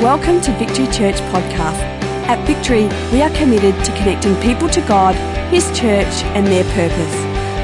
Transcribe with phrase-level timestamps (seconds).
[0.00, 1.78] Welcome to Victory Church Podcast.
[2.26, 5.14] At Victory, we are committed to connecting people to God,
[5.52, 7.14] His church, and their purpose.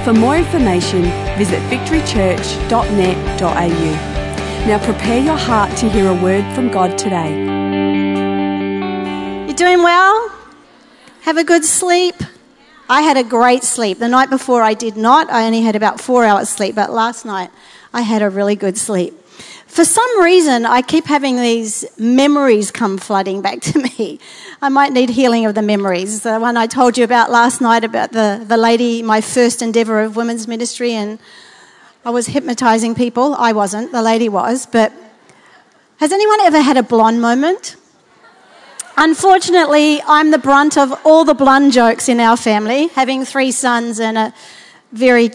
[0.04, 1.04] For more information,
[1.38, 4.66] visit victorychurch.net.au.
[4.66, 7.30] Now prepare your heart to hear a word from God today.
[9.46, 10.30] You're doing well?
[11.22, 12.16] Have a good sleep?
[12.90, 13.98] I had a great sleep.
[13.98, 15.30] The night before I did not.
[15.30, 17.48] I only had about four hours sleep, but last night
[17.94, 19.18] I had a really good sleep.
[19.66, 24.18] For some reason, I keep having these memories come flooding back to me.
[24.62, 26.22] I might need healing of the memories.
[26.22, 30.00] The one I told you about last night about the, the lady, my first endeavor
[30.00, 31.18] of women's ministry, and
[32.04, 33.34] I was hypnotizing people.
[33.34, 34.64] I wasn't, the lady was.
[34.66, 34.92] But
[35.98, 37.76] has anyone ever had a blonde moment?
[38.96, 44.00] Unfortunately, I'm the brunt of all the blonde jokes in our family, having three sons
[44.00, 44.32] and a
[44.92, 45.30] very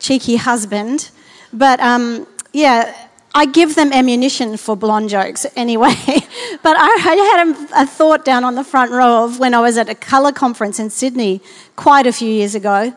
[0.00, 1.10] cheeky husband.
[1.52, 5.94] But um, yeah, I give them ammunition for blonde jokes anyway.
[6.62, 9.88] but I, had a, thought down on the front row of when I was at
[9.88, 11.40] a colour conference in Sydney
[11.76, 12.94] quite a few years ago.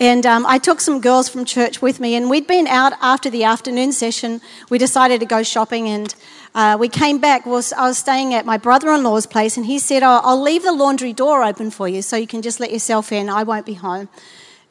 [0.00, 3.30] And um, I took some girls from church with me, and we'd been out after
[3.30, 4.40] the afternoon session.
[4.68, 6.12] We decided to go shopping, and
[6.52, 7.46] uh, we came back.
[7.46, 10.42] Was, I was staying at my brother in law's place, and he said, oh, I'll
[10.42, 13.28] leave the laundry door open for you so you can just let yourself in.
[13.28, 14.08] I won't be home.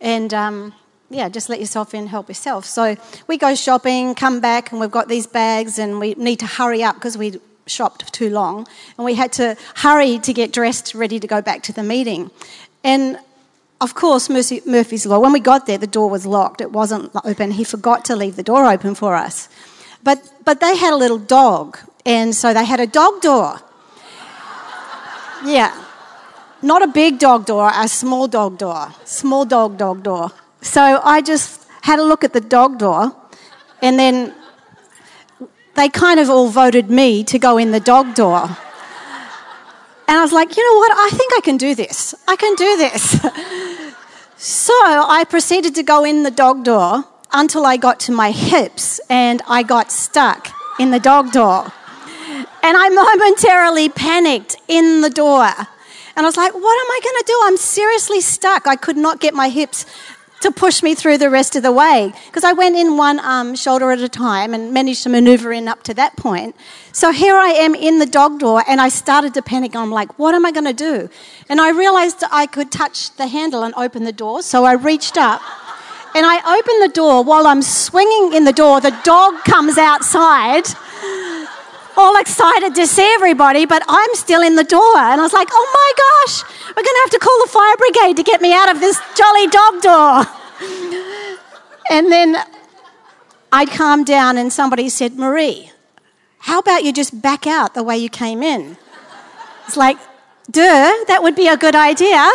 [0.02, 0.74] And um,
[1.14, 2.66] yeah, just let yourself in, help yourself.
[2.66, 2.96] So
[3.28, 6.84] we go shopping, come back, and we've got these bags, and we need to hurry
[6.84, 8.68] up because we shopped too long.
[8.98, 12.32] And we had to hurry to get dressed, ready to go back to the meeting.
[12.84, 13.20] And
[13.80, 16.62] of course, Murphy's Law, when we got there, the door was locked.
[16.62, 17.52] It wasn't open.
[17.52, 19.50] He forgot to leave the door open for us.
[20.04, 23.60] But, but they had a little dog, and so they had a dog door.
[25.46, 25.80] Yeah.
[26.62, 28.94] Not a big dog door, a small dog door.
[29.04, 30.32] Small dog, dog door.
[30.64, 33.14] So I just had a look at the dog door,
[33.82, 34.34] and then
[35.76, 38.58] they kind of all voted me to go in the dog door.
[40.08, 40.92] And I was like, you know what?
[40.96, 42.16] I think I can do this.
[42.28, 43.20] I can do this.
[44.38, 49.02] so I proceeded to go in the dog door until I got to my hips
[49.10, 51.74] and I got stuck in the dog door.
[52.64, 55.50] And I momentarily panicked in the door.
[56.16, 57.40] And I was like, what am I going to do?
[57.44, 58.68] I'm seriously stuck.
[58.68, 59.86] I could not get my hips
[60.44, 63.56] to push me through the rest of the way because I went in one um,
[63.56, 66.56] shoulder at a time and managed to maneuver in up to that point.
[66.92, 69.76] So here I am in the dog door and I started to panic.
[69.76, 71.10] I'm like, what am I going to do?
[71.50, 74.42] And I realized I could touch the handle and open the door.
[74.42, 75.42] So I reached up
[76.16, 77.24] and I opened the door.
[77.24, 80.66] While I'm swinging in the door, the dog comes outside
[81.98, 84.98] all excited to see everybody, but I'm still in the door.
[84.98, 87.78] And I was like, oh my gosh, we're going to have to call the fire
[87.78, 90.26] brigade to get me out of this jolly dog door.
[91.90, 92.38] And then
[93.52, 95.72] I calmed down, and somebody said, Marie,
[96.40, 98.78] how about you just back out the way you came in?
[99.68, 99.98] It's like,
[100.50, 102.30] duh, that would be a good idea.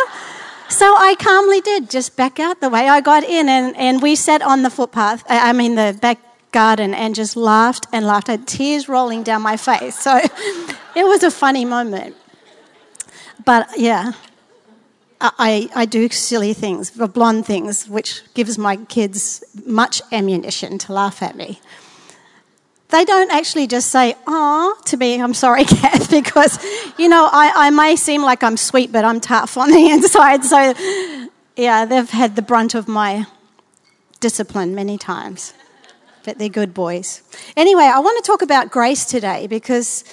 [0.69, 4.15] So I calmly did, just back out the way I got in, and, and we
[4.15, 6.19] sat on the footpath, I mean, the back
[6.51, 8.29] garden and just laughed and laughed.
[8.29, 9.99] I had tears rolling down my face.
[9.99, 10.17] So
[10.95, 12.15] it was a funny moment.
[13.45, 14.13] But yeah,
[15.21, 21.21] I, I do silly things, blonde things, which gives my kids much ammunition to laugh
[21.21, 21.59] at me.
[22.89, 26.57] They don't actually just say, "ah" to me, I'm sorry, Kath, because,
[26.97, 30.43] you know, I, I may seem like I'm sweet, but I'm tough on the inside.
[30.43, 30.73] So,
[31.55, 33.27] yeah, they've had the brunt of my
[34.19, 35.53] discipline many times
[36.23, 37.21] but they're good boys.
[37.55, 40.03] Anyway, I want to talk about grace today because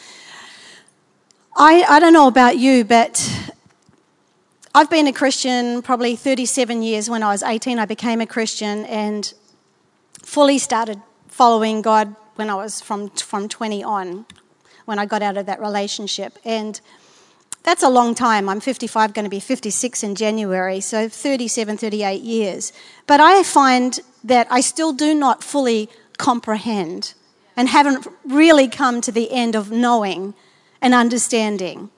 [1.57, 3.53] I, I don't know about you, but
[4.75, 7.09] I've been a Christian probably 37 years.
[7.09, 9.33] When I was 18, I became a Christian and
[10.23, 14.27] fully started following God when I was from, from 20 on,
[14.85, 16.39] when I got out of that relationship.
[16.45, 16.81] And
[17.63, 18.49] that's a long time.
[18.49, 22.73] I'm 55, going to be 56 in January, so 37, 38 years.
[23.07, 25.89] But I find that I still do not fully
[26.19, 27.15] comprehend
[27.57, 30.35] and haven't really come to the end of knowing
[30.83, 31.91] and understanding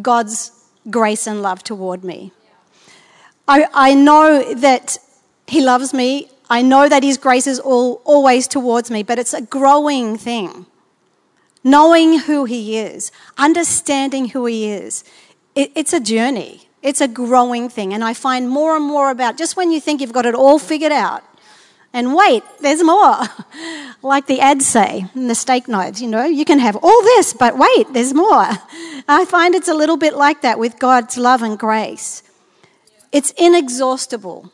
[0.00, 0.52] God's
[0.88, 2.32] grace and love toward me.
[3.48, 4.98] I, I know that
[5.46, 6.30] He loves me.
[6.48, 10.66] I know that His grace is all, always towards me, but it's a growing thing.
[11.64, 15.04] Knowing who He is, understanding who He is,
[15.54, 16.69] it, it's a journey.
[16.82, 17.92] It's a growing thing.
[17.92, 20.58] And I find more and more about just when you think you've got it all
[20.58, 21.24] figured out,
[21.92, 23.18] and wait, there's more.
[24.02, 27.32] like the ads say in the steak knives, you know, you can have all this,
[27.32, 28.46] but wait, there's more.
[29.08, 32.22] I find it's a little bit like that with God's love and grace.
[33.10, 34.52] It's inexhaustible.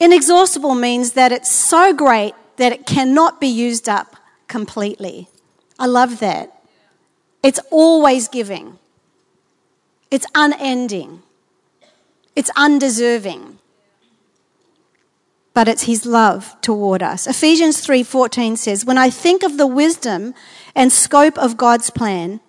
[0.00, 4.16] Inexhaustible means that it's so great that it cannot be used up
[4.48, 5.28] completely.
[5.78, 6.62] I love that.
[7.42, 8.78] It's always giving,
[10.12, 11.22] it's unending,
[12.36, 13.58] it's undeserving.
[15.54, 17.26] But it's his love toward us.
[17.26, 20.34] Ephesians 3:14 says, "When I think of the wisdom
[20.74, 22.40] and scope of God's plan,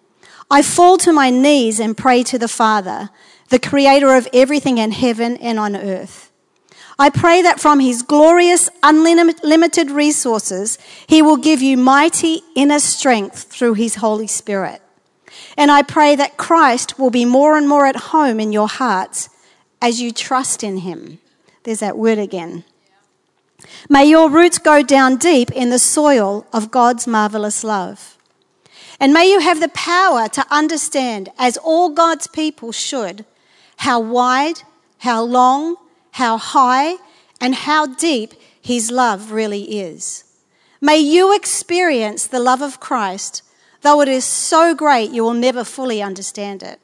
[0.52, 3.10] I fall to my knees and pray to the Father,
[3.50, 6.30] the creator of everything in heaven and on earth.
[7.00, 10.78] I pray that from his glorious, unlimited resources,
[11.08, 14.83] he will give you mighty inner strength through his Holy Spirit.
[15.58, 19.30] And I pray that Christ will be more and more at home in your hearts
[19.82, 21.20] as you trust in him.
[21.64, 22.64] There's that word again.
[23.90, 28.18] May your roots go down deep in the soil of God's marvelous love.
[29.00, 33.26] And may you have the power to understand, as all God's people should,
[33.78, 34.62] how wide,
[35.00, 35.76] how long,
[36.12, 36.96] how high,
[37.42, 40.24] and how deep His love really is.
[40.80, 43.42] May you experience the love of Christ,
[43.84, 46.80] though it is so great you will never fully understand it.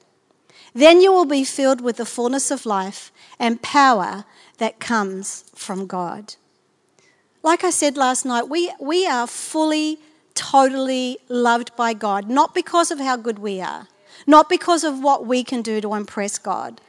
[0.74, 4.26] Then you will be filled with the fullness of life and power
[4.60, 6.36] that comes from God.
[7.42, 10.00] Like I said last night, we, we are fully,
[10.36, 13.88] totally loved by God, not because of how good we are,
[14.28, 16.82] not because of what we can do to impress God,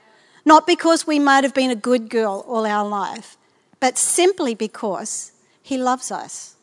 [0.45, 3.37] not because we might have been a good girl all our life,
[3.79, 6.57] but simply because He loves us.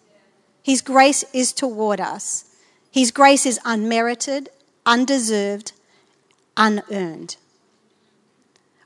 [0.62, 2.47] His grace is toward us.
[2.92, 4.50] His grace is unmerited,
[4.86, 5.74] undeserved,
[6.56, 7.38] unearned.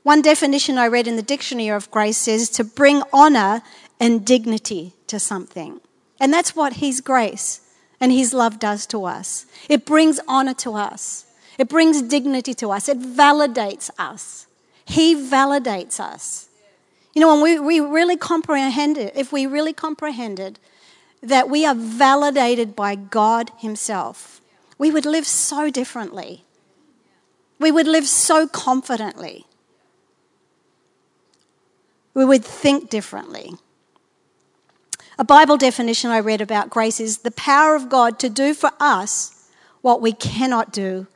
[0.02, 3.62] One definition I read in the dictionary of grace says to bring honor
[4.00, 5.80] and dignity to something.
[6.18, 7.60] And that's what His grace
[8.00, 9.46] and His love does to us.
[9.68, 11.26] It brings honor to us,
[11.58, 14.46] it brings dignity to us, it validates us.
[14.84, 16.48] He validates us.
[17.14, 20.58] You know, when we, we really it, if we really comprehended
[21.22, 24.40] that we are validated by God Himself,
[24.78, 26.44] we would live so differently.
[27.58, 29.46] We would live so confidently.
[32.14, 33.52] We would think differently.
[35.18, 38.72] A Bible definition I read about grace is the power of God to do for
[38.80, 39.48] us
[39.80, 41.06] what we cannot do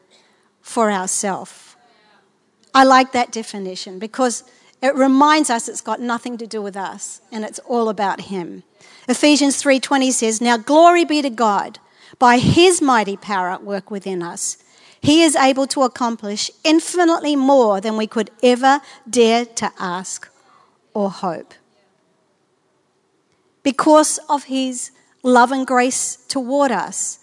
[0.60, 1.74] for ourselves.
[2.74, 4.44] I like that definition because
[4.82, 8.62] it reminds us it's got nothing to do with us and it's all about him.
[9.08, 11.78] Ephesians 3:20 says, "Now glory be to God
[12.18, 14.56] by his mighty power at work within us.
[15.00, 20.28] He is able to accomplish infinitely more than we could ever dare to ask
[20.94, 21.54] or hope."
[23.66, 24.92] because of his
[25.24, 27.18] love and grace toward us,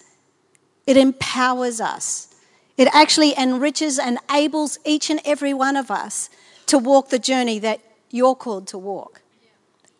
[0.86, 2.28] it empowers us.
[2.76, 6.28] It actually enriches and enables each and every one of us
[6.66, 9.22] to walk the journey that you're called to walk.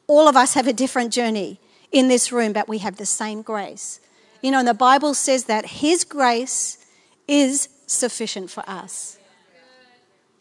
[0.07, 1.61] All of us have a different journey
[1.95, 4.01] in this room, but we have the same grace.
[4.43, 6.85] You know, and the Bible says that His grace
[7.27, 9.17] is sufficient for us.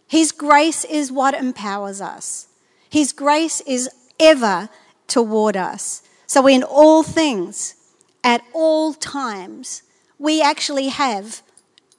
[0.07, 2.47] His grace is what empowers us.
[2.89, 3.89] His grace is
[4.19, 4.67] ever
[5.07, 6.01] toward us.
[6.25, 7.75] So, in all things,
[8.23, 9.83] at all times,
[10.17, 11.43] we actually have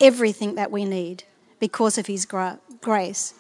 [0.01, 1.23] everything that we need
[1.61, 3.35] because of His grace.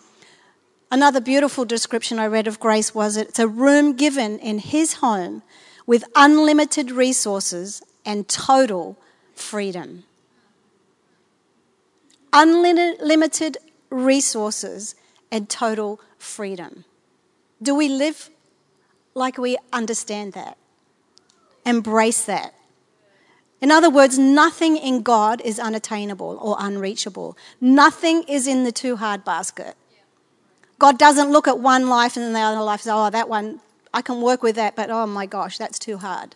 [0.90, 5.42] Another beautiful description I read of grace was it's a room given in His home
[5.86, 8.96] with unlimited resources and total
[9.34, 10.04] freedom.
[12.32, 13.58] Unlimited
[13.90, 14.94] resources
[15.30, 16.84] and total freedom.
[17.62, 18.30] Do we live
[19.14, 20.58] like we understand that.
[21.64, 22.54] Embrace that.
[23.60, 27.36] In other words, nothing in God is unattainable or unreachable.
[27.60, 29.74] Nothing is in the too hard basket.
[30.78, 33.28] God doesn't look at one life and then the other life and say, oh, that
[33.28, 33.60] one,
[33.94, 36.34] I can work with that, but oh my gosh, that's too hard.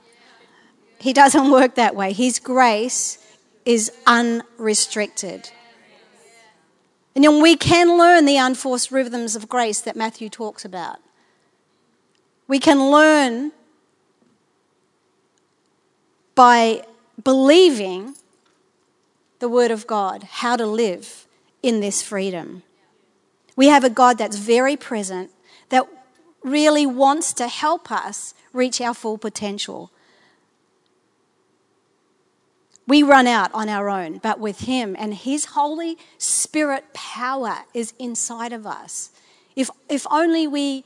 [1.00, 2.12] He doesn't work that way.
[2.12, 3.19] His grace
[3.65, 5.50] is unrestricted.
[7.15, 10.99] And then we can learn the unforced rhythms of grace that Matthew talks about.
[12.47, 13.50] We can learn
[16.37, 16.85] by
[17.23, 18.15] believing
[19.41, 21.27] the Word of God how to live
[21.61, 22.62] in this freedom.
[23.57, 25.33] We have a God that's very present,
[25.71, 25.88] that
[26.42, 29.90] really wants to help us reach our full potential.
[32.87, 37.92] We run out on our own, but with Him and His Holy Spirit power is
[37.99, 39.11] inside of us.
[39.54, 40.85] If, if only we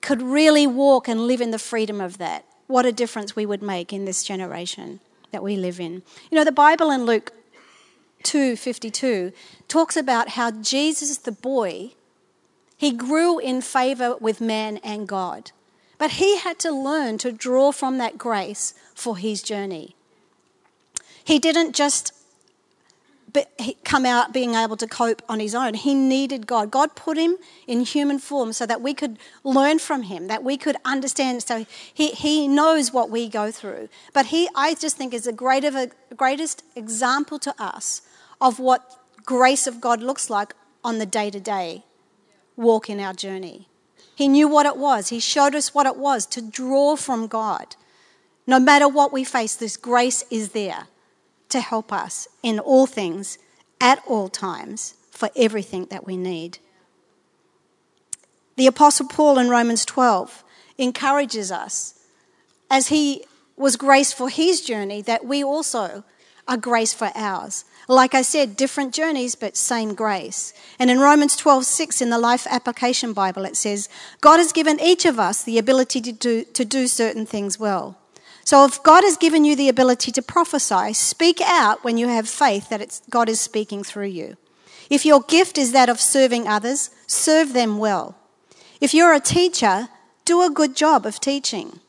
[0.00, 3.62] could really walk and live in the freedom of that, what a difference we would
[3.62, 5.00] make in this generation
[5.32, 6.02] that we live in.
[6.30, 7.32] You know, the Bible in Luke
[8.22, 9.32] 2:52
[9.68, 11.92] talks about how Jesus the boy
[12.76, 15.52] he grew in favor with man and God.
[15.98, 19.94] But he had to learn to draw from that grace for his journey.
[21.22, 22.12] He didn't just
[23.84, 25.74] come out being able to cope on his own.
[25.74, 26.70] He needed God.
[26.70, 30.56] God put him in human form so that we could learn from him, that we
[30.56, 31.42] could understand.
[31.42, 33.88] So he, he knows what we go through.
[34.12, 38.02] But he, I just think, is the great a, greatest example to us
[38.40, 40.54] of what grace of God looks like
[40.84, 41.84] on the day to day
[42.56, 43.68] walk in our journey.
[44.14, 47.76] He knew what it was, He showed us what it was to draw from God.
[48.46, 50.88] No matter what we face, this grace is there
[51.48, 53.38] to help us in all things,
[53.80, 56.58] at all times, for everything that we need.
[58.56, 60.44] The Apostle Paul in Romans 12
[60.78, 61.94] encourages us,
[62.70, 63.24] as he
[63.56, 66.04] was grace for his journey, that we also
[66.46, 67.64] are grace for ours.
[67.88, 70.54] Like I said, different journeys, but same grace.
[70.78, 73.88] And in Romans 12, 6 in the Life Application Bible, it says,
[74.20, 77.98] God has given each of us the ability to do, to do certain things well.
[78.44, 82.28] So if God has given you the ability to prophesy, speak out when you have
[82.28, 84.36] faith that God is speaking through you.
[84.90, 88.16] If your gift is that of serving others, serve them well.
[88.80, 89.88] If you're a teacher,
[90.24, 91.80] do a good job of teaching.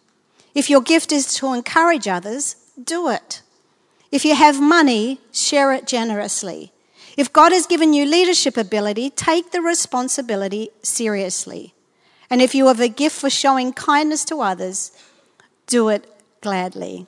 [0.53, 3.41] If your gift is to encourage others, do it.
[4.15, 6.71] If you have money, share it generously.
[7.17, 11.73] If God has given you leadership ability, take the responsibility seriously.
[12.29, 14.93] And if you have a gift for showing kindness to others,
[15.67, 17.07] do it gladly.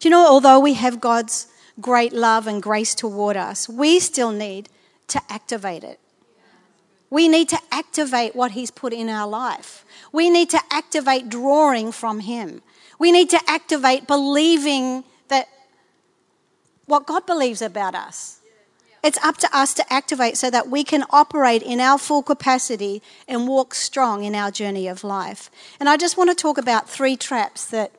[0.00, 1.46] Do you know, although we have God's
[1.80, 4.68] great love and grace toward us, we still need
[5.08, 5.98] to activate it.
[7.08, 9.86] We need to activate what He's put in our life.
[10.12, 12.60] We need to activate drawing from Him.
[12.98, 15.48] We need to activate believing that
[16.90, 18.40] what God believes about us.
[19.02, 23.00] It's up to us to activate so that we can operate in our full capacity
[23.26, 25.50] and walk strong in our journey of life.
[25.78, 27.92] And I just want to talk about three traps that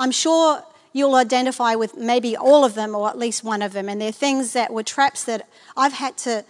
[0.00, 3.88] I'm sure you'll identify with maybe all of them or at least one of them.
[3.88, 6.44] And they're things that were traps that I've had to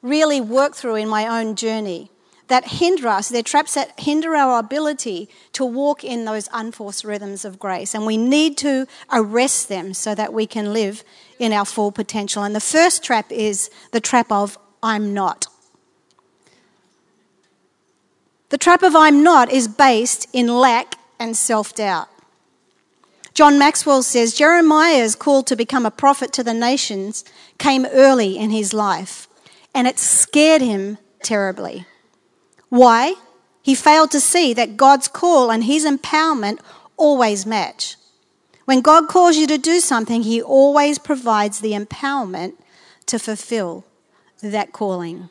[0.00, 2.10] really work through in my own journey
[2.48, 3.28] that hinder us.
[3.28, 7.94] They're traps that hinder our ability to walk in those unforced rhythms of grace.
[7.94, 11.04] And we need to arrest them so that we can live
[11.38, 12.42] in our full potential.
[12.42, 15.46] And the first trap is the trap of I'm not.
[18.50, 22.08] The trap of I'm not is based in lack and self doubt.
[23.32, 27.24] John Maxwell says Jeremiah's call to become a prophet to the nations
[27.58, 29.26] came early in his life,
[29.74, 31.84] and it scared him terribly.
[32.74, 33.14] Why?
[33.62, 36.58] He failed to see that God's call and his empowerment
[36.96, 37.94] always match.
[38.64, 42.54] When God calls you to do something, he always provides the empowerment
[43.06, 43.84] to fulfill
[44.42, 45.28] that calling.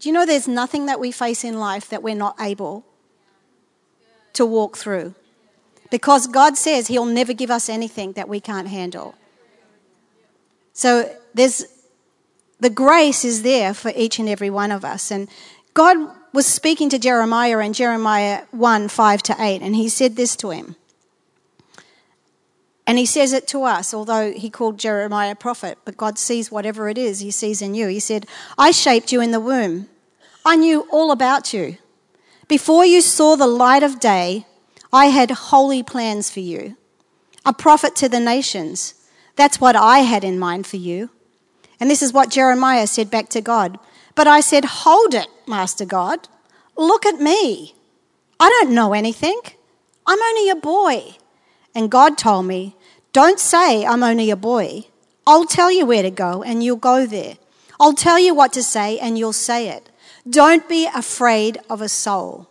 [0.00, 2.86] Do you know there's nothing that we face in life that we're not able
[4.32, 5.14] to walk through?
[5.90, 9.14] Because God says He'll never give us anything that we can't handle.
[10.72, 11.66] So there's
[12.60, 15.10] the grace is there for each and every one of us.
[15.10, 15.28] And
[15.74, 15.96] God
[16.32, 20.50] was speaking to Jeremiah in Jeremiah 1 5 to 8, and he said this to
[20.50, 20.76] him.
[22.86, 26.50] And he says it to us, although he called Jeremiah a prophet, but God sees
[26.50, 27.86] whatever it is he sees in you.
[27.86, 28.26] He said,
[28.58, 29.88] I shaped you in the womb.
[30.44, 31.78] I knew all about you.
[32.48, 34.46] Before you saw the light of day,
[34.92, 36.76] I had holy plans for you.
[37.46, 38.94] A prophet to the nations.
[39.36, 41.10] That's what I had in mind for you.
[41.80, 43.78] And this is what Jeremiah said back to God.
[44.14, 46.28] But I said, Hold it, Master God.
[46.76, 47.74] Look at me.
[48.40, 49.40] I don't know anything.
[50.06, 51.16] I'm only a boy.
[51.74, 52.76] And God told me,
[53.12, 54.86] Don't say I'm only a boy.
[55.26, 57.36] I'll tell you where to go and you'll go there.
[57.78, 59.90] I'll tell you what to say and you'll say it.
[60.28, 62.48] Don't be afraid of a soul.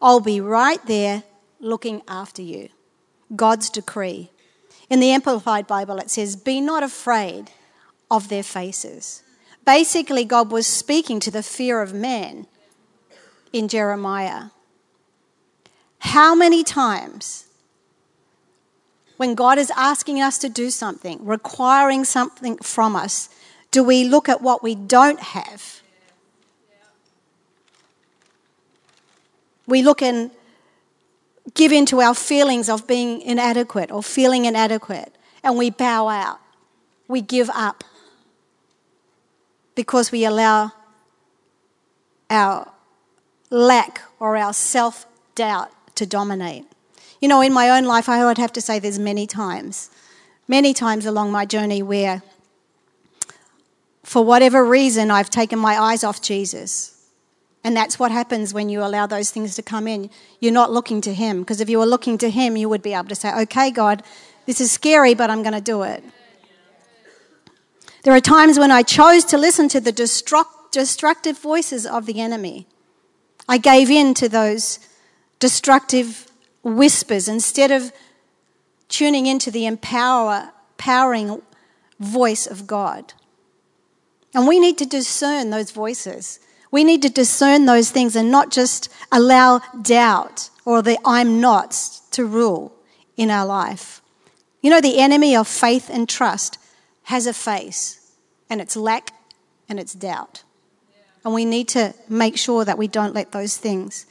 [0.00, 1.22] I'll be right there
[1.58, 2.68] looking after you.
[3.36, 4.30] God's decree.
[4.88, 7.50] In the Amplified Bible, it says, Be not afraid
[8.10, 9.22] of their faces.
[9.64, 12.46] Basically, God was speaking to the fear of man
[13.52, 14.46] in Jeremiah.
[16.00, 17.46] How many times,
[19.16, 23.28] when God is asking us to do something, requiring something from us,
[23.70, 25.82] do we look at what we don't have?
[29.66, 30.30] We look and
[31.54, 35.14] give in to our feelings of being inadequate or feeling inadequate,
[35.44, 36.40] and we bow out.
[37.06, 37.84] We give up
[39.80, 40.72] because we allow
[42.28, 42.70] our
[43.48, 46.66] lack or our self doubt to dominate.
[47.18, 49.90] You know, in my own life, I would have to say there's many times,
[50.46, 52.22] many times along my journey where,
[54.02, 57.08] for whatever reason, I've taken my eyes off Jesus.
[57.64, 60.10] And that's what happens when you allow those things to come in.
[60.40, 62.92] You're not looking to Him, because if you were looking to Him, you would be
[62.92, 64.02] able to say, Okay, God,
[64.44, 66.04] This is scary, but I'm going to do it.
[68.02, 72.66] There are times when I chose to listen to the destructive voices of the enemy.
[73.48, 74.78] I gave in to those
[75.38, 76.26] destructive
[76.62, 77.92] whispers instead of
[78.88, 81.42] tuning into the empower, empowering
[81.98, 83.12] voice of God.
[84.34, 86.40] And we need to discern those voices.
[86.70, 92.00] We need to discern those things and not just allow doubt or the I'm nots
[92.12, 92.72] to rule
[93.16, 94.00] in our life.
[94.62, 96.58] You know, the enemy of faith and trust
[97.10, 98.12] has a face,
[98.48, 99.12] and it's lack
[99.68, 100.44] and it's doubt.
[101.24, 104.06] And we need to make sure that we don't let those things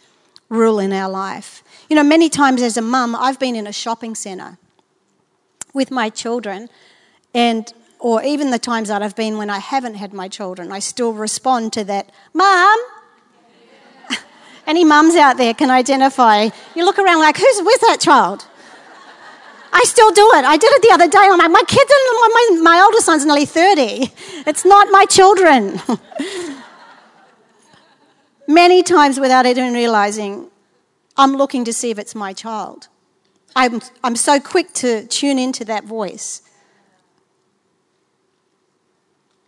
[0.49, 1.63] rule in our life.
[1.89, 4.57] You know, many times as a mum, I've been in a shopping centre
[5.73, 6.67] with my children,
[7.33, 10.79] and or even the times that I've been when I haven't had my children, I
[10.79, 12.79] still respond to that, Mum.
[14.67, 16.49] Any mums out there can identify.
[16.75, 18.45] You look around like, who's with that child?
[19.71, 20.45] I still do it.
[20.45, 21.19] I did it the other day.
[21.19, 24.11] I'm like, my kids, my, my older son's nearly 30.
[24.47, 25.79] It's not my children.
[28.47, 30.49] Many times without even realizing,
[31.15, 32.87] I'm looking to see if it's my child.
[33.55, 36.41] I'm, I'm so quick to tune into that voice.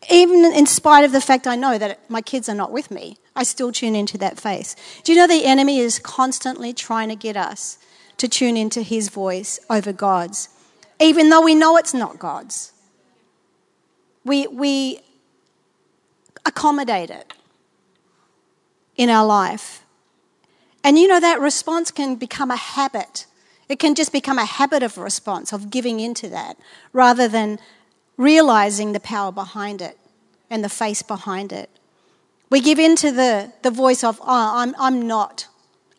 [0.09, 3.17] Even in spite of the fact I know that my kids are not with me,
[3.35, 4.75] I still tune into that face.
[5.03, 7.77] Do you know the enemy is constantly trying to get us
[8.21, 10.47] to tune into his voice over God's,
[10.99, 12.71] even though we know it's not God's?
[14.23, 14.99] We, we
[16.45, 17.33] accommodate it
[18.95, 19.83] in our life.
[20.83, 23.25] And you know, that response can become a habit.
[23.67, 26.57] It can just become a habit of response, of giving into that,
[26.93, 27.57] rather than
[28.17, 29.97] realizing the power behind it
[30.47, 31.71] and the face behind it.
[32.51, 35.47] We give in to the, the voice of, oh, I'm, I'm not.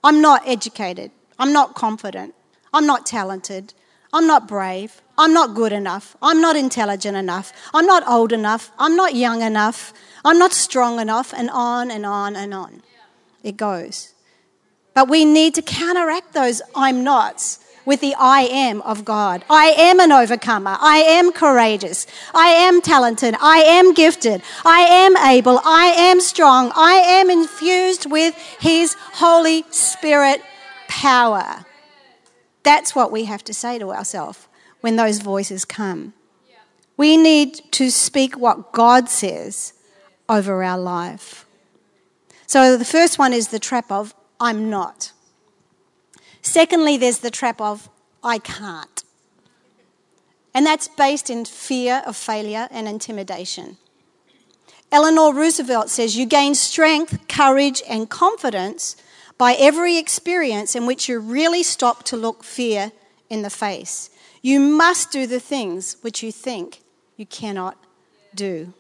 [0.05, 1.11] I'm not educated.
[1.39, 2.35] I'm not confident.
[2.73, 3.75] I'm not talented.
[4.13, 5.01] I'm not brave.
[5.17, 6.17] I'm not good enough.
[6.23, 7.53] I'm not intelligent enough.
[7.75, 8.71] I'm not old enough.
[8.79, 9.93] I'm not young enough.
[10.25, 12.83] I'm not strong enough, and on and on and on
[13.43, 14.15] it goes.
[14.95, 19.45] But we need to counteract those I'm nots with the I am of God.
[19.51, 20.77] I am an overcomer.
[20.81, 22.07] I am courageous.
[22.33, 23.35] I am talented.
[23.41, 24.43] I am gifted.
[24.65, 25.61] I am able.
[25.65, 26.71] I am strong.
[26.77, 30.43] I am infused with His Holy Spirit
[30.93, 31.65] power.
[32.63, 34.47] That's what we have to say to ourselves
[34.83, 36.13] when those voices come.
[36.99, 39.73] We need to speak what God says
[40.29, 41.47] over our life.
[42.47, 45.13] So the first one is the trap of I'm not.
[46.43, 47.89] Secondly, there's the trap of
[48.23, 49.03] I can't.
[50.53, 53.79] And that's based in fear of failure and intimidation.
[54.93, 58.97] Eleanor Roosevelt says you gain strength, courage, and confidence
[59.43, 62.93] by every experience in which you really stop to look fear
[63.29, 64.09] in the face.
[64.41, 66.81] You must do the things which you think
[67.17, 67.77] you cannot
[68.37, 68.73] do.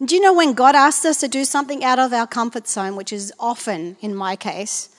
[0.00, 2.94] Do you know when God asks us to do something out of our comfort zone,
[2.94, 4.90] which is often in my case,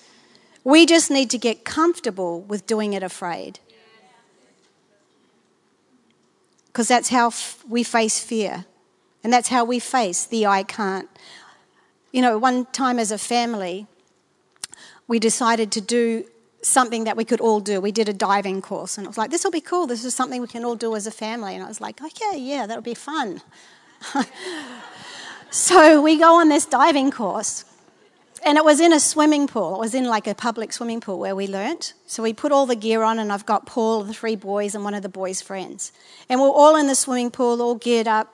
[0.65, 3.59] we just need to get comfortable with doing it afraid.
[6.65, 8.65] Because that's how f- we face fear.
[9.23, 11.07] And that's how we face the I can't.
[12.11, 13.87] You know, one time as a family,
[15.09, 16.23] we decided to do
[16.61, 17.81] something that we could all do.
[17.81, 19.87] We did a diving course, and it was like, this will be cool.
[19.87, 21.55] This is something we can all do as a family.
[21.55, 23.41] And I was like, okay, yeah, that'll be fun.
[25.49, 27.65] so we go on this diving course.
[28.45, 29.75] And it was in a swimming pool.
[29.75, 31.93] It was in like a public swimming pool where we learnt.
[32.05, 34.83] So we put all the gear on, and I've got Paul, the three boys, and
[34.83, 35.91] one of the boys' friends.
[36.29, 38.33] And we're all in the swimming pool, all geared up.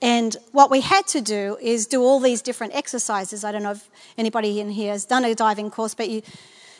[0.00, 3.44] And what we had to do is do all these different exercises.
[3.44, 6.22] I don't know if anybody in here has done a diving course, but you,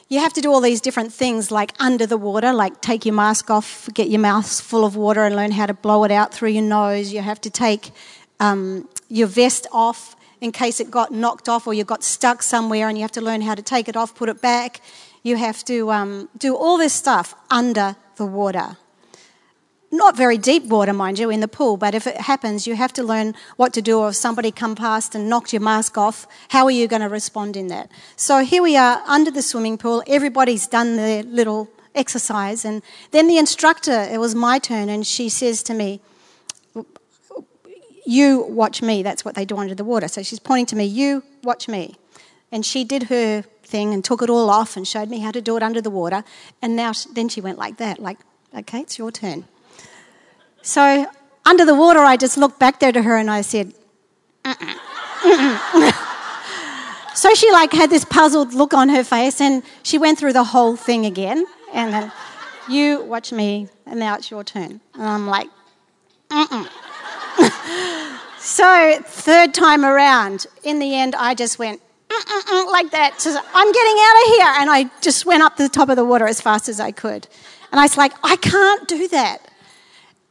[0.09, 3.15] you have to do all these different things like under the water, like take your
[3.15, 6.33] mask off, get your mouth full of water, and learn how to blow it out
[6.33, 7.13] through your nose.
[7.13, 7.91] You have to take
[8.39, 12.89] um, your vest off in case it got knocked off or you got stuck somewhere
[12.89, 14.81] and you have to learn how to take it off, put it back.
[15.25, 18.77] You have to um, do all this stuff under the water.
[19.91, 22.93] Not very deep water, mind you, in the pool, but if it happens, you have
[22.93, 24.01] to learn what to do.
[24.01, 27.09] Or if somebody come past and knocked your mask off, how are you going to
[27.09, 27.91] respond in that?
[28.15, 30.03] So here we are under the swimming pool.
[30.07, 35.31] Everybody's done their little exercise, and then the instructor, it was my turn, and she
[35.31, 36.01] says to me,
[38.09, 39.03] you watch me.
[39.03, 40.09] That's what they do under the water.
[40.09, 41.97] So she's pointing to me, You watch me.
[42.51, 45.43] And she did her thing and took it all off and showed me how to
[45.43, 46.25] do it under the water.
[46.63, 48.19] And now, then she went like that, like,
[48.57, 49.45] Okay, it's your turn.
[50.63, 51.07] So
[51.47, 53.73] under the water, I just looked back there to her and I said,
[57.15, 60.45] so she like had this puzzled look on her face and she went through the
[60.45, 62.13] whole thing again and then
[62.69, 64.81] You watch me, and now it's your turn.
[64.93, 65.49] And I'm like,
[68.39, 73.19] so, third time around, in the end, I just went like that.
[73.55, 74.53] I'm getting out of here.
[74.61, 76.93] And I just went up to the top of the water as fast as I
[76.93, 77.27] could.
[77.73, 79.39] And I was like, I can't do that.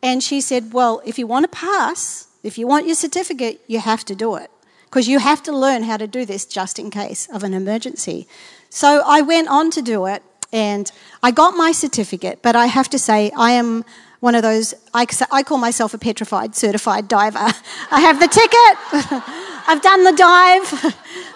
[0.01, 3.79] And she said, Well, if you want to pass, if you want your certificate, you
[3.79, 4.49] have to do it.
[4.85, 8.27] Because you have to learn how to do this just in case of an emergency.
[8.69, 10.89] So I went on to do it and
[11.21, 13.83] I got my certificate, but I have to say, I am
[14.19, 17.37] one of those, I, I call myself a petrified certified diver.
[17.91, 19.23] I have the ticket,
[19.67, 20.63] I've done the dive,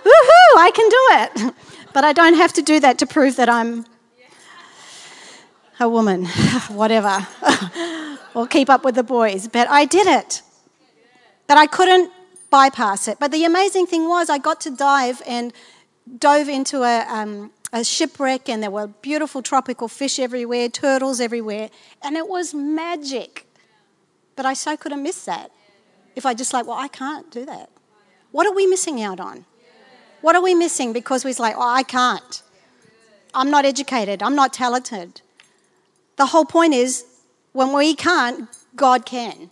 [0.06, 1.56] woohoo, I can do it.
[1.93, 3.86] But I don't have to do that to prove that I'm
[5.82, 6.26] a woman,
[6.70, 7.28] whatever,
[8.36, 9.48] or keep up with the boys.
[9.48, 10.41] But I did it.
[11.48, 12.12] But I couldn't
[12.50, 13.17] bypass it.
[13.20, 15.52] But the amazing thing was, I got to dive and
[16.17, 21.70] dove into a, um, a shipwreck, and there were beautiful tropical fish everywhere, turtles everywhere,
[22.02, 23.48] and it was magic.
[24.36, 25.52] But I so could have missed that
[26.15, 27.70] if I just like, well, I can't do that.
[28.32, 29.46] What are we missing out on?
[30.22, 32.44] What are we missing because we're like, oh, I can't.
[33.34, 34.22] I'm not educated.
[34.22, 35.22] I'm not talented.
[36.22, 37.04] The whole point is
[37.52, 39.50] when we can't, God can.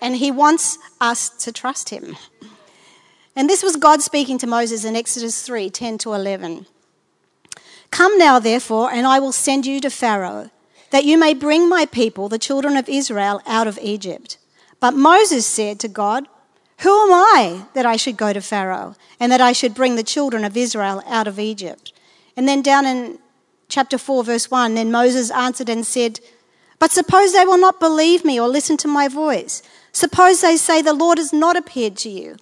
[0.00, 2.16] And He wants us to trust Him.
[3.34, 6.66] And this was God speaking to Moses in Exodus 3 10 to 11.
[7.90, 10.52] Come now, therefore, and I will send you to Pharaoh,
[10.92, 14.38] that you may bring my people, the children of Israel, out of Egypt.
[14.78, 16.28] But Moses said to God,
[16.82, 20.04] Who am I that I should go to Pharaoh, and that I should bring the
[20.04, 21.92] children of Israel out of Egypt?
[22.36, 23.18] And then down in
[23.68, 26.20] chapter 4, verse 1, then Moses answered and said,
[26.78, 29.62] But suppose they will not believe me or listen to my voice.
[29.92, 32.36] Suppose they say, The Lord has not appeared to you.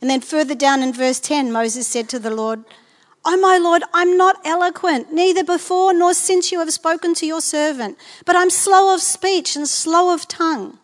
[0.00, 2.64] And then further down in verse 10, Moses said to the Lord,
[3.28, 7.40] Oh, my Lord, I'm not eloquent, neither before nor since you have spoken to your
[7.40, 10.78] servant, but I'm slow of speech and slow of tongue.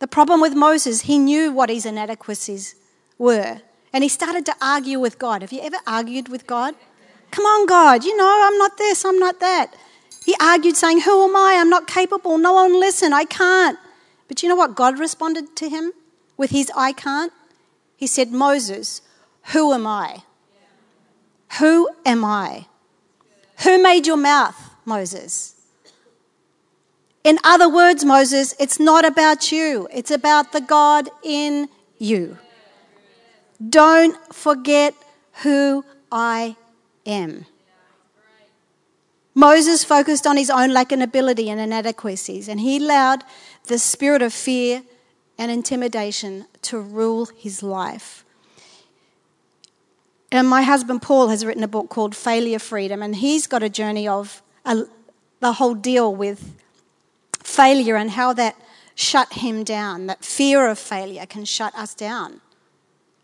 [0.00, 2.74] The problem with Moses, he knew what his inadequacies
[3.16, 3.60] were,
[3.92, 5.42] and he started to argue with God.
[5.42, 6.74] Have you ever argued with God?
[7.30, 9.74] Come on, God, you know, I'm not this, I'm not that.
[10.26, 11.56] He argued, saying, Who am I?
[11.58, 12.36] I'm not capable.
[12.36, 13.12] No one listen.
[13.12, 13.78] I can't.
[14.26, 15.92] But you know what God responded to him
[16.36, 17.32] with his I can't?
[17.96, 19.02] He said, Moses,
[19.52, 20.24] who am I?
[21.60, 22.66] Who am I?
[23.62, 25.54] Who made your mouth, Moses?
[27.22, 32.36] In other words, Moses, it's not about you, it's about the God in you.
[33.68, 34.94] Don't forget
[35.42, 36.56] who I
[37.06, 37.46] am.
[39.34, 43.22] Moses focused on his own lack of ability and inadequacies, and he allowed
[43.64, 44.82] the spirit of fear
[45.36, 48.24] and intimidation to rule his life.
[50.32, 53.68] And my husband Paul has written a book called Failure Freedom, and he's got a
[53.68, 54.84] journey of a,
[55.40, 56.54] the whole deal with
[57.42, 58.56] failure and how that
[58.94, 60.06] shut him down.
[60.06, 62.40] That fear of failure can shut us down.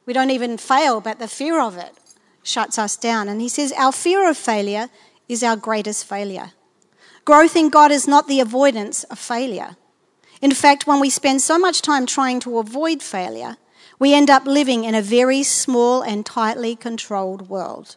[0.04, 1.96] We don't even fail, but the fear of it
[2.42, 3.28] shuts us down.
[3.28, 4.88] And he says, Our fear of failure
[5.28, 6.52] is our greatest failure.
[7.24, 9.76] Growth in God is not the avoidance of failure.
[10.40, 13.56] In fact, when we spend so much time trying to avoid failure,
[13.98, 17.96] we end up living in a very small and tightly controlled world.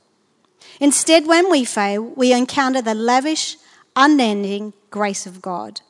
[0.80, 3.58] Instead, when we fail, we encounter the lavish,
[3.96, 5.82] unending grace of God.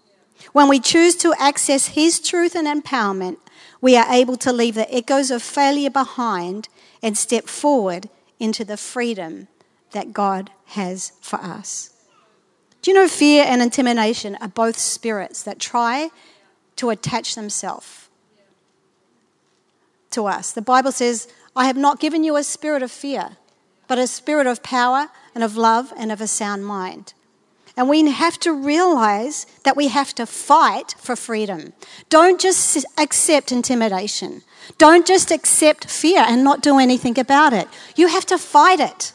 [0.53, 3.37] When we choose to access His truth and empowerment,
[3.81, 6.69] we are able to leave the echoes of failure behind
[7.03, 9.47] and step forward into the freedom
[9.91, 11.91] that God has for us.
[12.81, 16.09] Do you know fear and intimidation are both spirits that try
[16.75, 18.05] to attach themselves
[20.15, 20.51] to us.
[20.51, 23.37] The Bible says, I have not given you a spirit of fear,
[23.87, 27.13] but a spirit of power and of love and of a sound mind.
[27.77, 31.73] And we have to realize that we have to fight for freedom.
[32.09, 34.43] Don't just accept intimidation.
[34.77, 37.67] Don't just accept fear and not do anything about it.
[37.95, 39.11] You have to fight it.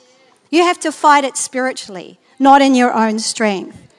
[0.50, 3.90] You have to fight it spiritually, not in your own strength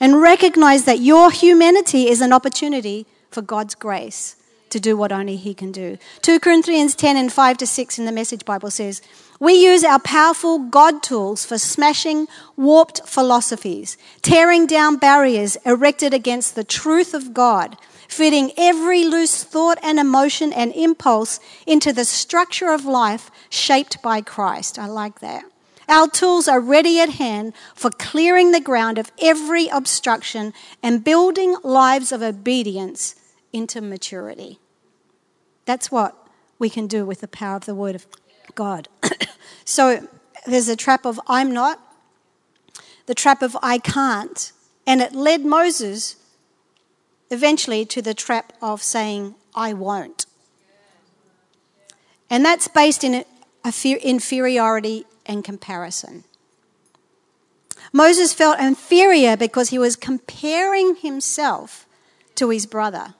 [0.00, 4.36] and recognize that your humanity is an opportunity for God's grace
[4.70, 5.98] to do what only He can do.
[6.22, 9.02] 2 Corinthians 10 and 5 to 6 in the Message Bible says,
[9.40, 16.54] We use our powerful God tools for smashing warped philosophies, tearing down barriers erected against
[16.54, 22.68] the truth of God, fitting every loose thought and emotion and impulse into the structure
[22.68, 24.78] of life shaped by Christ.
[24.78, 25.44] I like that.
[25.88, 31.56] Our tools are ready at hand for clearing the ground of every obstruction and building
[31.64, 33.14] lives of obedience
[33.54, 34.58] into maturity.
[35.64, 38.06] That's what we can do with the power of the Word of
[38.54, 38.88] God.
[39.64, 40.08] so
[40.46, 41.80] there's a trap of I'm not,
[43.06, 44.52] the trap of I can't,
[44.86, 46.16] And it led Moses
[47.30, 50.26] eventually to the trap of saying, I won't.
[52.28, 53.24] And that's based in
[53.64, 56.24] inferiority and comparison.
[57.92, 61.86] Moses felt inferior because he was comparing himself
[62.34, 63.14] to his brother.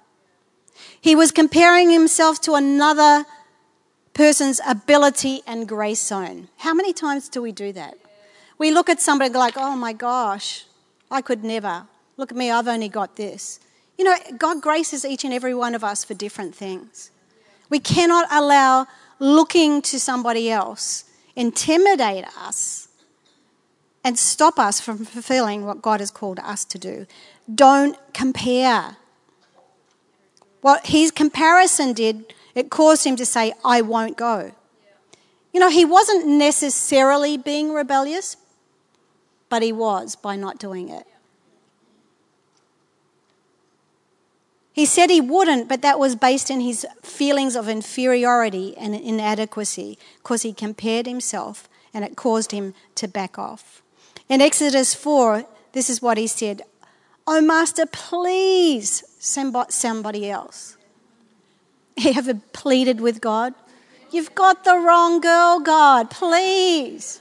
[1.00, 3.26] He was comparing himself to another
[4.20, 6.46] person's ability and grace zone.
[6.58, 7.94] How many times do we do that?
[8.58, 10.66] We look at somebody like, oh my gosh,
[11.10, 11.86] I could never.
[12.18, 13.60] Look at me, I've only got this.
[13.96, 17.10] You know, God graces each and every one of us for different things.
[17.70, 18.88] We cannot allow
[19.20, 21.04] looking to somebody else
[21.34, 22.88] intimidate us
[24.04, 27.06] and stop us from fulfilling what God has called us to do.
[27.54, 28.98] Don't compare.
[30.60, 34.52] What his comparison did, it caused him to say, I won't go.
[35.52, 38.36] You know, he wasn't necessarily being rebellious,
[39.48, 41.06] but he was by not doing it.
[44.72, 49.98] He said he wouldn't, but that was based in his feelings of inferiority and inadequacy
[50.22, 53.82] because he compared himself and it caused him to back off.
[54.28, 56.62] In Exodus 4, this is what he said
[57.26, 60.76] Oh, Master, please send somebody else.
[62.00, 63.52] He ever pleaded with God?
[64.10, 67.20] You've got the wrong girl, God, please.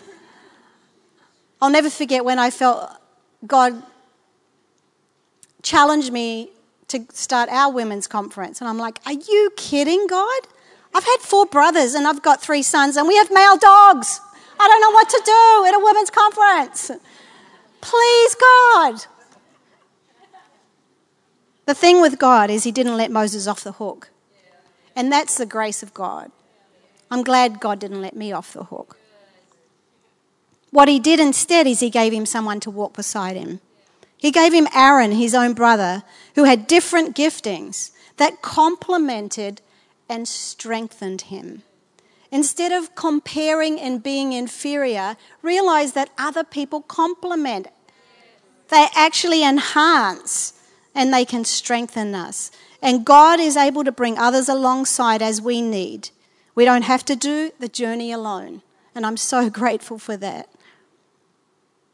[1.61, 2.89] I'll never forget when I felt
[3.45, 3.83] God
[5.61, 6.49] challenged me
[6.87, 8.61] to start our women's conference.
[8.61, 10.41] And I'm like, Are you kidding, God?
[10.95, 14.21] I've had four brothers and I've got three sons, and we have male dogs.
[14.59, 16.91] I don't know what to do at a women's conference.
[17.81, 19.05] Please, God.
[21.65, 24.09] The thing with God is, He didn't let Moses off the hook.
[24.99, 26.29] And that's the grace of God.
[27.09, 28.97] I'm glad God didn't let me off the hook.
[30.71, 33.61] What He did instead is He gave him someone to walk beside him.
[34.17, 36.03] He gave him Aaron, his own brother,
[36.35, 39.61] who had different giftings that complemented
[40.09, 41.63] and strengthened him.
[42.29, 47.69] Instead of comparing and being inferior, realize that other people complement.
[48.67, 50.59] They actually enhance
[50.93, 52.51] and they can strengthen us.
[52.81, 56.09] And God is able to bring others alongside as we need.
[56.55, 58.61] We don't have to do the journey alone.
[58.95, 60.49] And I'm so grateful for that.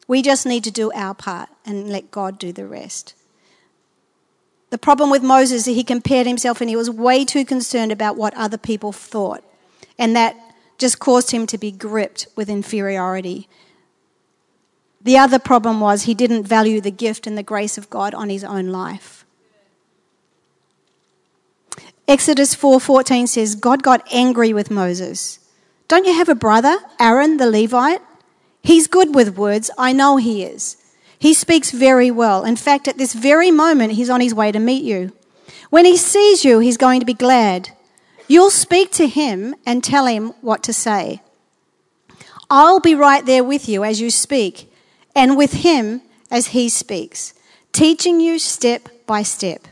[0.07, 3.15] We just need to do our part and let God do the rest.
[4.69, 8.17] The problem with Moses is he compared himself and he was way too concerned about
[8.17, 9.43] what other people thought.
[9.97, 10.35] And that
[10.77, 13.47] just caused him to be gripped with inferiority.
[15.01, 18.29] The other problem was he didn't value the gift and the grace of God on
[18.29, 19.24] his own life.
[22.07, 25.39] Exodus 4:14 says God got angry with Moses.
[25.87, 28.01] Don't you have a brother, Aaron the Levite?
[28.61, 29.71] He's good with words.
[29.77, 30.77] I know he is.
[31.17, 32.43] He speaks very well.
[32.43, 35.13] In fact, at this very moment, he's on his way to meet you.
[35.69, 37.69] When he sees you, he's going to be glad.
[38.27, 41.21] You'll speak to him and tell him what to say.
[42.49, 44.71] I'll be right there with you as you speak,
[45.15, 47.33] and with him as he speaks,
[47.71, 49.67] teaching you step by step.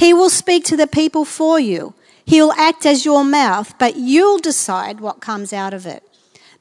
[0.00, 1.92] He will speak to the people for you.
[2.24, 6.02] He'll act as your mouth, but you'll decide what comes out of it.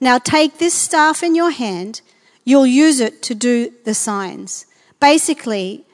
[0.01, 2.01] Now take this staff in your hand,
[2.43, 4.65] you'll use it to do the signs.
[4.99, 5.85] Basically,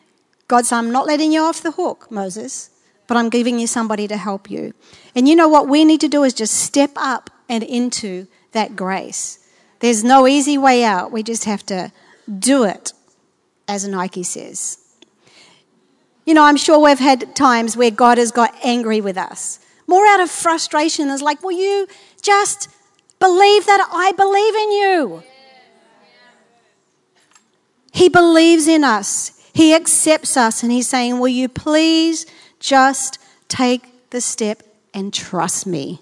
[0.47, 2.71] God I'm not letting you off the hook, Moses,
[3.05, 4.73] but I'm giving you somebody to help you.
[5.13, 8.75] And you know what we need to do is just step up and into that
[8.75, 9.37] grace.
[9.81, 11.11] There's no easy way out.
[11.11, 11.91] We just have to
[12.39, 12.93] do it,
[13.67, 14.79] as Nike says.
[16.25, 19.59] You know, I'm sure we've had times where God has got angry with us.
[19.87, 21.87] More out of frustration is like, will you
[22.21, 22.69] just
[23.19, 25.23] Believe that I believe in you.
[27.91, 29.31] He believes in us.
[29.53, 32.25] He accepts us and he's saying, Will you please
[32.59, 35.99] just take the step and trust me?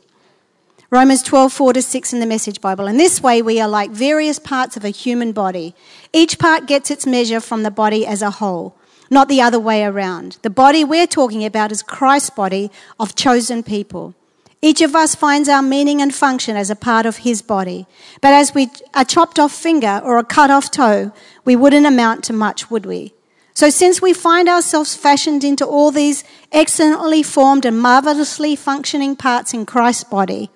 [0.89, 2.87] Romans 12, 4 to 6 in the Message Bible.
[2.87, 5.75] In this way, we are like various parts of a human body.
[6.11, 8.75] Each part gets its measure from the body as a whole,
[9.13, 10.37] not the other way around.
[10.41, 14.13] The body we're talking about is Christ's body of chosen people.
[14.61, 17.85] Each of us finds our meaning and function as a part of his body.
[18.21, 21.11] But as we a chopped off finger or a cut off toe,
[21.43, 23.13] we wouldn't amount to much, would we?
[23.53, 29.53] So since we find ourselves fashioned into all these excellently formed and marvelously functioning parts
[29.53, 30.49] in Christ's body,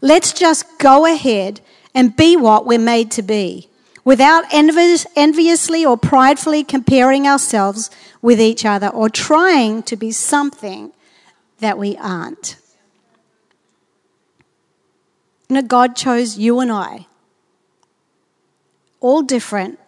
[0.00, 1.60] let's just go ahead
[1.94, 3.68] and be what we're made to be
[4.06, 7.90] without envious, enviously or pridefully comparing ourselves
[8.22, 10.92] with each other or trying to be something
[11.58, 12.56] that we aren't.
[15.48, 17.06] You know, God chose you and I,
[19.00, 19.78] all different,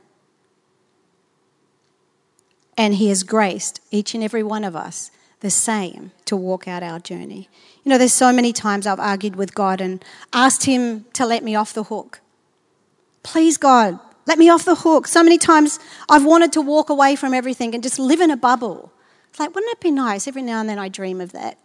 [2.79, 6.83] And He has graced each and every one of us the same to walk out
[6.83, 7.49] our journey.
[7.85, 10.03] You know, there's so many times I've argued with God and
[10.33, 12.21] asked Him to let me off the hook.
[13.25, 13.99] Please, God,
[14.29, 15.09] let me off the hook.
[15.09, 18.37] So many times I've wanted to walk away from everything and just live in a
[18.37, 18.93] bubble.
[19.31, 20.29] It's like, wouldn't it be nice?
[20.29, 21.57] Every now and then I dream of that.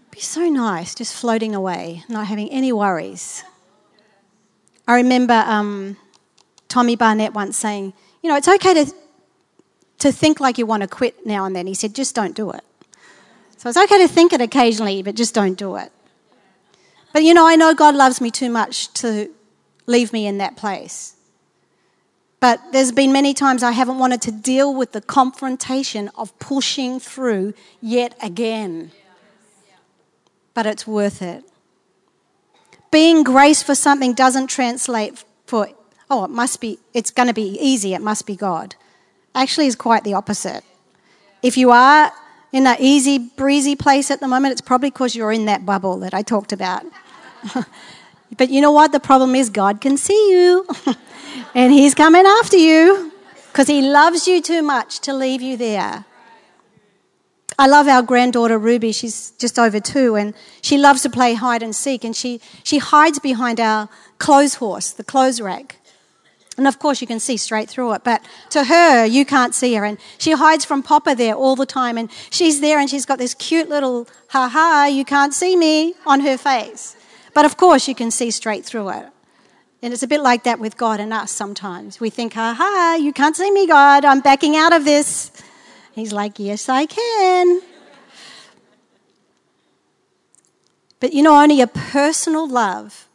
[0.00, 3.44] It'd be so nice just floating away, not having any worries.
[4.88, 5.96] I remember um,
[6.66, 8.92] Tommy Barnett once saying, you know, it's okay to,
[9.98, 11.68] to think like you want to quit now and then.
[11.68, 12.64] He said, just don't do it.
[13.58, 15.92] So it's okay to think it occasionally, but just don't do it.
[17.12, 19.30] But you know, I know God loves me too much to
[19.86, 21.16] leave me in that place.
[22.40, 27.00] But there's been many times I haven't wanted to deal with the confrontation of pushing
[27.00, 28.92] through yet again.
[30.52, 31.44] But it's worth it.
[32.90, 35.68] Being grace for something doesn't translate for,
[36.10, 38.74] oh, it must be, it's going to be easy, it must be God.
[39.34, 40.62] Actually, is quite the opposite.
[41.42, 42.12] If you are
[42.52, 45.98] in that easy, breezy place at the moment, it's probably because you're in that bubble
[45.98, 46.84] that I talked about.
[48.36, 48.92] but you know what?
[48.92, 50.66] The problem is God can see you,
[51.54, 53.12] and He's coming after you
[53.52, 56.04] because He loves you too much to leave you there.
[57.58, 58.92] I love our granddaughter Ruby.
[58.92, 62.04] She's just over two, and she loves to play hide and seek.
[62.04, 65.76] And she, she hides behind our clothes horse, the clothes rack.
[66.58, 68.04] And of course, you can see straight through it.
[68.04, 69.84] But to her, you can't see her.
[69.84, 71.98] And she hides from Papa there all the time.
[71.98, 75.94] And she's there and she's got this cute little ha ha, you can't see me
[76.06, 76.96] on her face.
[77.36, 79.04] But of course, you can see straight through it.
[79.82, 82.00] And it's a bit like that with God and us sometimes.
[82.00, 84.06] We think, ah, ha ha, you can't see me, God.
[84.06, 85.30] I'm backing out of this.
[85.94, 87.60] He's like, yes, I can.
[90.98, 93.06] But you know, only a personal love,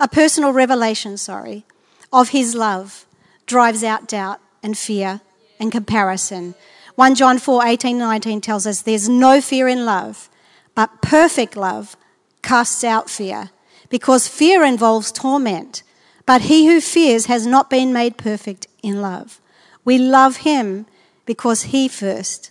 [0.00, 1.64] a personal revelation, sorry,
[2.12, 3.06] of his love
[3.46, 5.20] drives out doubt and fear
[5.60, 6.56] and comparison.
[6.96, 10.28] 1 John 4 18 19 tells us there's no fear in love,
[10.74, 11.96] but perfect love
[12.42, 13.50] casts out fear,
[13.88, 15.82] because fear involves torment.
[16.26, 19.40] But he who fears has not been made perfect in love.
[19.84, 20.86] We love him
[21.24, 22.50] because he first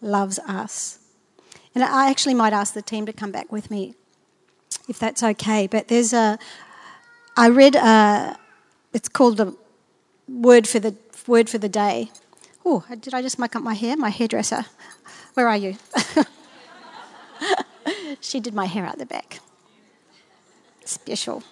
[0.00, 0.98] loves us.
[1.74, 3.94] And I actually might ask the team to come back with me
[4.88, 5.66] if that's okay.
[5.66, 6.38] But there's a,
[7.36, 8.36] I read a,
[8.92, 9.56] it's called the
[10.28, 10.94] word for the
[11.26, 12.10] word for the day.
[12.64, 13.96] Oh, did I just muck up my hair?
[13.96, 14.64] My hairdresser.
[15.34, 15.76] Where are you?
[18.20, 19.40] she did my hair out the back.
[20.84, 21.42] Special.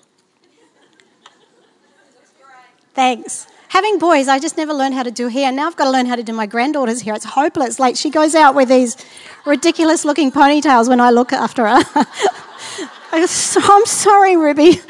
[2.94, 3.46] Thanks.
[3.68, 5.52] Having boys, I just never learned how to do hair.
[5.52, 7.14] Now I've got to learn how to do my granddaughter's hair.
[7.14, 7.78] It's hopeless.
[7.78, 8.96] Like she goes out with these
[9.46, 11.80] ridiculous looking ponytails when I look after her.
[13.12, 14.80] I'm sorry, Ruby.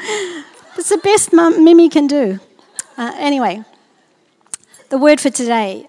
[0.77, 2.39] It's the best Mimi can do.
[2.97, 3.63] Uh, anyway,
[4.89, 5.87] the word for today.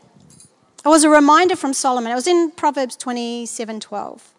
[0.84, 2.12] It was a reminder from Solomon.
[2.12, 4.34] It was in Proverbs 27 12.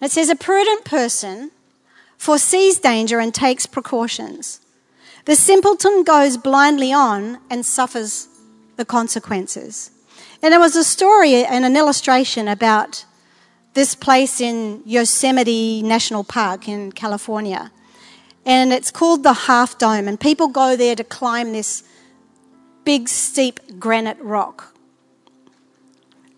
[0.00, 1.50] And it says, A prudent person
[2.22, 4.60] foresees danger and takes precautions.
[5.24, 8.28] The simpleton goes blindly on and suffers
[8.76, 9.90] the consequences.
[10.40, 13.04] And there was a story and an illustration about
[13.74, 17.72] this place in Yosemite National Park in California.
[18.46, 21.82] And it's called the Half Dome, and people go there to climb this
[22.84, 24.76] big, steep granite rock.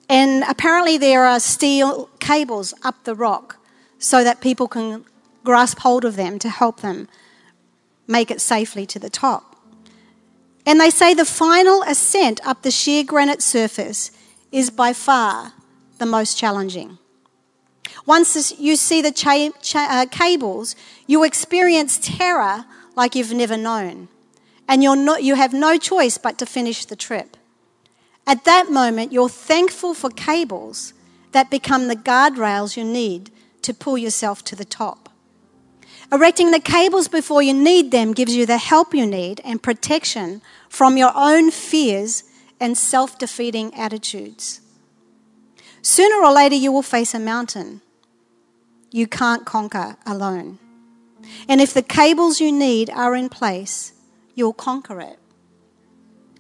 [0.09, 3.59] And apparently, there are steel cables up the rock
[3.99, 5.05] so that people can
[5.45, 7.09] grasp hold of them to help them
[8.07, 9.57] make it safely to the top.
[10.67, 14.11] And they say the final ascent up the sheer granite surface
[14.51, 15.53] is by far
[15.99, 16.99] the most challenging.
[18.07, 20.75] Once you see the cha- cha- uh, cables,
[21.07, 22.65] you experience terror
[22.97, 24.09] like you've never known.
[24.67, 27.37] And you're not, you have no choice but to finish the trip.
[28.27, 30.95] At that moment, you're thankful for cables
[31.33, 33.31] that become the guardrails you need
[33.63, 35.04] to pull yourself to the top.
[36.13, 40.43] Erecting the cables before you need them gives you the help you need and protection
[40.69, 42.25] from your own fears
[42.61, 44.61] and self defeating attitudes.
[45.83, 47.81] Sooner or later, you will face a mountain
[48.95, 50.61] you can't conquer alone.
[51.49, 53.93] And if the cables you need are in place,
[54.37, 55.19] you'll conquer it.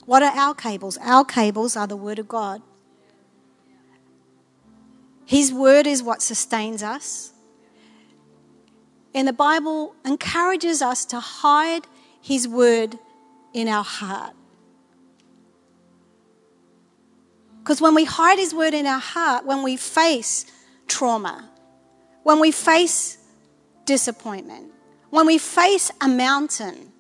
[0.07, 0.97] What are our cables?
[0.99, 2.62] Our cables are the Word of God.
[5.25, 7.33] His Word is what sustains us.
[9.15, 11.87] And the Bible encourages us to hide
[12.21, 12.99] His Word
[13.53, 14.35] in our heart.
[17.61, 20.47] Because when we hide His Word in our heart, when we face
[20.89, 21.49] trauma,
[22.25, 23.19] when we face
[23.85, 24.73] disappointment,
[25.11, 26.93] when we face a mountain,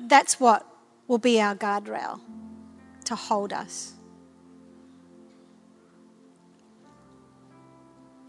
[0.00, 0.66] that's what
[1.06, 2.20] will be our guardrail
[3.04, 3.92] to hold us.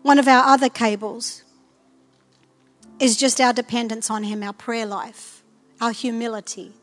[0.02, 1.44] One of our other cables
[3.00, 5.44] is just our dependence on Him, our prayer life,
[5.80, 6.74] our humility,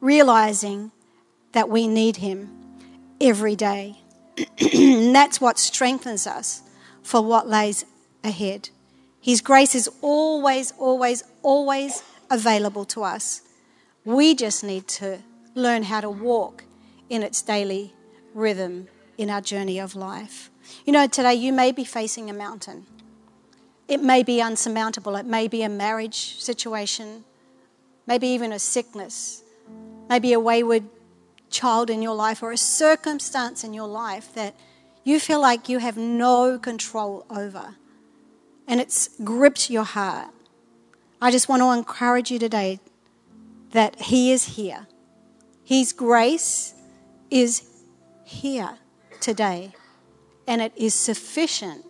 [0.00, 0.92] realizing
[1.52, 2.50] that we need Him
[3.20, 3.96] every day.
[4.60, 6.62] and that's what strengthens us
[7.02, 7.84] for what lays
[8.22, 8.70] ahead.
[9.20, 13.42] His grace is always, always, always available to us.
[14.04, 15.18] We just need to
[15.54, 16.64] learn how to walk
[17.08, 17.92] in its daily
[18.34, 18.88] rhythm
[19.18, 20.50] in our journey of life.
[20.84, 22.86] You know, today you may be facing a mountain.
[23.88, 25.16] It may be unsurmountable.
[25.16, 27.24] It may be a marriage situation,
[28.06, 29.42] maybe even a sickness,
[30.08, 30.84] maybe a wayward
[31.50, 34.54] child in your life or a circumstance in your life that
[35.04, 37.76] you feel like you have no control over
[38.66, 40.30] and it's gripped your heart.
[41.22, 42.80] I just want to encourage you today
[43.70, 44.88] that He is here.
[45.64, 46.74] His grace
[47.30, 47.68] is
[48.24, 48.78] here
[49.26, 49.74] today,
[50.46, 51.84] and it is sufficient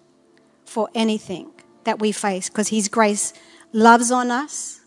[0.64, 1.51] for anything
[1.84, 3.34] that we face because His grace
[3.74, 4.80] loves on us,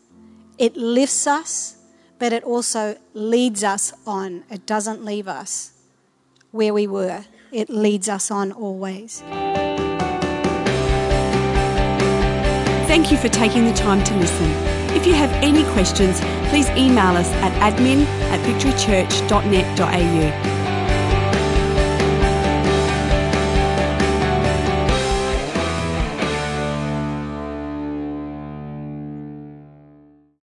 [0.58, 1.78] it lifts us,
[2.18, 4.44] but it also leads us on.
[4.50, 5.74] It doesn't leave us
[6.50, 9.22] where we were, it leads us on always.
[12.90, 14.50] Thank you for taking the time to listen.
[14.98, 16.20] If you have any questions,
[16.50, 20.49] please email us at admin at victorychurch.net.au